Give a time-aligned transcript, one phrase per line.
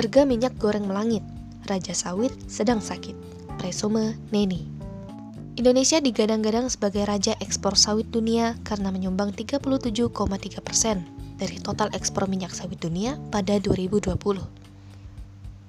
[0.00, 1.20] Harga minyak goreng melangit.
[1.68, 3.12] Raja sawit sedang sakit.
[3.60, 4.64] Presume Neni.
[5.60, 10.08] Indonesia digadang-gadang sebagai raja ekspor sawit dunia karena menyumbang 37,3
[10.64, 11.04] persen
[11.36, 14.16] dari total ekspor minyak sawit dunia pada 2020.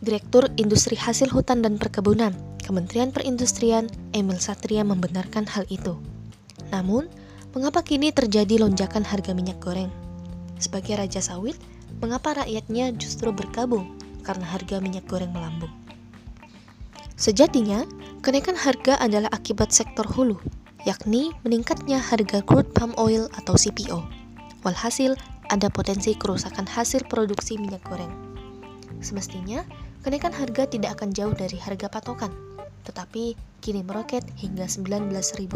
[0.00, 2.32] Direktur Industri Hasil Hutan dan Perkebunan,
[2.64, 6.00] Kementerian Perindustrian, Emil Satria membenarkan hal itu.
[6.72, 7.12] Namun,
[7.52, 9.92] mengapa kini terjadi lonjakan harga minyak goreng?
[10.56, 11.60] Sebagai raja sawit,
[12.00, 15.70] mengapa rakyatnya justru berkabung karena harga minyak goreng melambung?
[17.14, 17.86] Sejatinya,
[18.24, 20.40] kenaikan harga adalah akibat sektor hulu,
[20.82, 24.02] yakni meningkatnya harga crude palm oil atau CPO.
[24.66, 25.14] Walhasil,
[25.52, 28.10] ada potensi kerusakan hasil produksi minyak goreng.
[28.98, 29.62] Semestinya,
[30.02, 32.32] kenaikan harga tidak akan jauh dari harga patokan,
[32.88, 35.52] tetapi kini meroket hingga Rp19.000.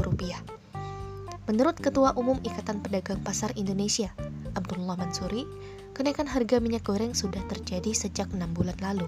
[1.48, 4.12] Menurut Ketua Umum Ikatan Pedagang Pasar Indonesia,
[4.58, 5.46] Abdullah Mansuri,
[5.94, 9.06] kenaikan harga minyak goreng sudah terjadi sejak enam bulan lalu.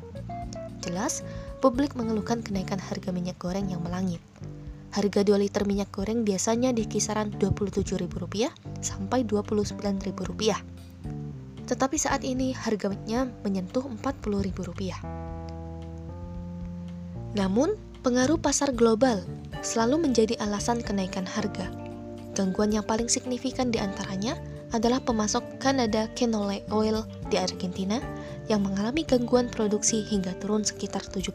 [0.80, 1.26] Jelas,
[1.58, 4.22] publik mengeluhkan kenaikan harga minyak goreng yang melangit.
[4.90, 8.10] Harga 2 liter minyak goreng biasanya di kisaran Rp27.000
[8.82, 10.42] sampai Rp29.000.
[11.70, 14.98] Tetapi saat ini harganya menyentuh Rp40.000.
[17.38, 19.22] Namun, pengaruh pasar global
[19.62, 21.70] selalu menjadi alasan kenaikan harga.
[22.34, 24.34] Gangguan yang paling signifikan di antaranya
[24.70, 27.98] adalah pemasok Kanada canola oil di Argentina
[28.46, 31.30] yang mengalami gangguan produksi hingga turun sekitar 7%.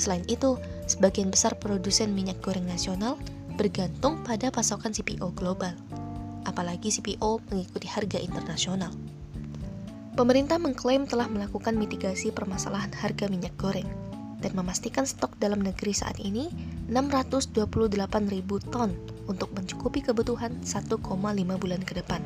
[0.00, 0.56] Selain itu,
[0.88, 3.20] sebagian besar produsen minyak goreng nasional
[3.60, 5.76] bergantung pada pasokan CPO global,
[6.48, 8.88] apalagi CPO mengikuti harga internasional.
[10.16, 13.88] Pemerintah mengklaim telah melakukan mitigasi permasalahan harga minyak goreng
[14.40, 16.48] dan memastikan stok dalam negeri saat ini
[16.88, 18.90] 628.000 ton
[19.30, 20.98] untuk mencukupi kebutuhan 1,5
[21.62, 22.18] bulan ke depan.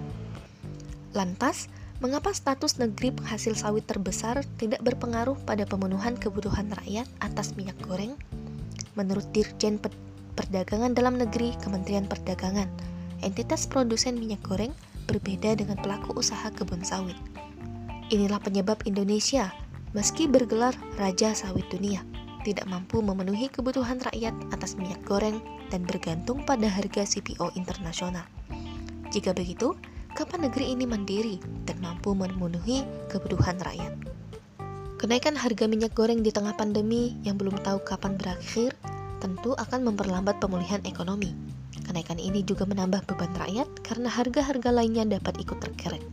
[1.12, 1.68] Lantas,
[2.02, 8.18] Mengapa status negeri penghasil sawit terbesar tidak berpengaruh pada pemenuhan kebutuhan rakyat atas minyak goreng?
[8.98, 9.78] Menurut Dirjen
[10.34, 12.66] Perdagangan Dalam Negeri Kementerian Perdagangan,
[13.22, 14.76] entitas produsen minyak goreng
[15.06, 17.16] berbeda dengan pelaku usaha kebun sawit.
[18.10, 19.54] Inilah penyebab Indonesia,
[19.96, 22.02] meski bergelar Raja Sawit Dunia,
[22.44, 25.40] tidak mampu memenuhi kebutuhan rakyat atas minyak goreng
[25.72, 28.28] dan bergantung pada harga CPO internasional.
[29.08, 29.72] Jika begitu,
[30.12, 33.96] kapan negeri ini mandiri dan mampu memenuhi kebutuhan rakyat.
[35.00, 38.76] Kenaikan harga minyak goreng di tengah pandemi yang belum tahu kapan berakhir
[39.24, 41.32] tentu akan memperlambat pemulihan ekonomi.
[41.84, 46.04] Kenaikan ini juga menambah beban rakyat karena harga-harga lainnya dapat ikut terkerek.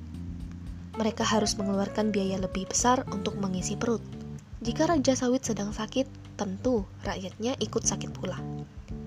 [1.00, 4.21] Mereka harus mengeluarkan biaya lebih besar untuk mengisi perut.
[4.62, 6.06] Jika raja sawit sedang sakit,
[6.38, 8.38] tentu rakyatnya ikut sakit pula.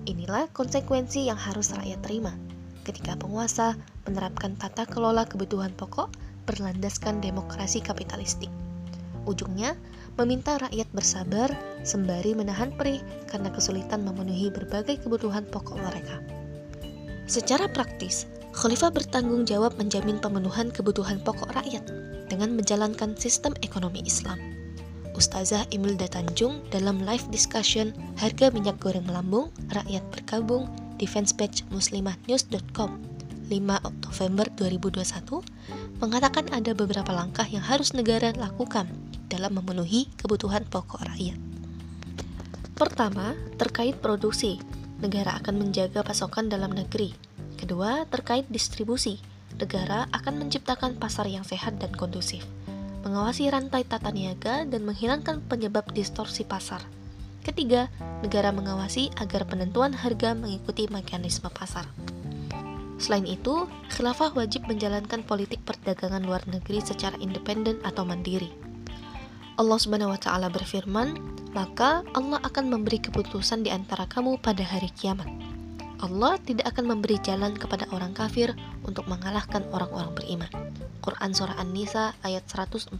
[0.03, 2.35] Inilah konsekuensi yang harus rakyat terima
[2.83, 6.11] ketika penguasa menerapkan tata kelola kebutuhan pokok
[6.43, 8.51] berlandaskan demokrasi kapitalistik.
[9.23, 9.79] Ujungnya,
[10.19, 11.49] meminta rakyat bersabar
[11.87, 16.19] sembari menahan perih karena kesulitan memenuhi berbagai kebutuhan pokok mereka.
[17.31, 21.87] Secara praktis, Khalifah bertanggung jawab menjamin pemenuhan kebutuhan pokok rakyat
[22.29, 24.54] dengan menjalankan sistem ekonomi Islam.
[25.15, 30.67] Ustazah Imilda Tanjung dalam live discussion Harga Minyak Goreng Melambung, Rakyat Berkabung
[30.99, 32.99] di fanspage muslimahnews.com
[33.47, 38.91] 5 November 2021 mengatakan ada beberapa langkah yang harus negara lakukan
[39.31, 41.39] dalam memenuhi kebutuhan pokok rakyat.
[42.75, 44.59] Pertama, terkait produksi,
[44.99, 47.15] negara akan menjaga pasokan dalam negeri.
[47.55, 49.23] Kedua, terkait distribusi,
[49.55, 52.43] negara akan menciptakan pasar yang sehat dan kondusif,
[53.05, 56.83] mengawasi rantai tata niaga dan menghilangkan penyebab distorsi pasar
[57.45, 57.93] Ketiga,
[58.25, 61.85] negara mengawasi agar penentuan harga mengikuti mekanisme pasar.
[62.97, 68.49] Selain itu, khilafah wajib menjalankan politik perdagangan luar negeri secara independen atau mandiri.
[69.61, 71.21] Allah Subhanahu wa taala berfirman,
[71.53, 75.54] "Maka Allah akan memberi keputusan di antara kamu pada hari kiamat."
[76.03, 78.51] Allah tidak akan memberi jalan kepada orang kafir
[78.83, 80.51] untuk mengalahkan orang-orang beriman.
[80.99, 82.97] Quran Surah An-Nisa ayat 141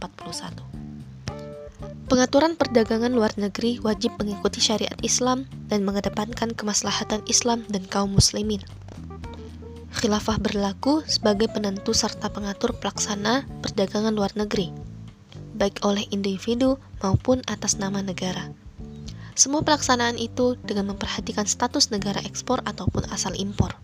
[2.06, 8.62] Pengaturan perdagangan luar negeri wajib mengikuti syariat Islam dan mengedepankan kemaslahatan Islam dan kaum muslimin.
[9.96, 14.70] Khilafah berlaku sebagai penentu serta pengatur pelaksana perdagangan luar negeri,
[15.58, 18.54] baik oleh individu maupun atas nama negara.
[19.36, 23.76] Semua pelaksanaan itu dengan memperhatikan status negara ekspor ataupun asal impor.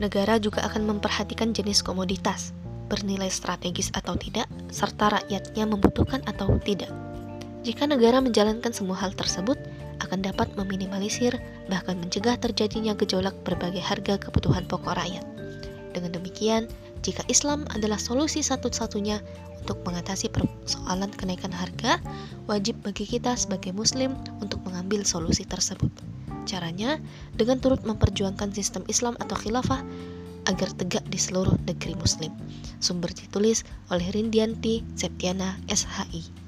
[0.00, 2.56] Negara juga akan memperhatikan jenis komoditas,
[2.88, 6.88] bernilai strategis atau tidak, serta rakyatnya membutuhkan atau tidak.
[7.68, 9.60] Jika negara menjalankan semua hal tersebut,
[10.00, 11.36] akan dapat meminimalisir
[11.68, 15.22] bahkan mencegah terjadinya gejolak berbagai harga kebutuhan pokok rakyat.
[15.92, 16.64] Dengan demikian,
[17.02, 19.18] Jika Islam adalah solusi satu-satunya
[19.58, 21.98] untuk mengatasi persoalan kenaikan harga,
[22.46, 25.90] wajib bagi kita sebagai muslim untuk mengambil solusi tersebut.
[26.46, 26.98] Caranya
[27.34, 29.82] dengan turut memperjuangkan sistem Islam atau khilafah
[30.50, 32.34] agar tegak di seluruh negeri muslim.
[32.82, 33.62] Sumber ditulis
[33.94, 36.41] oleh Rindianti Septiana SHI.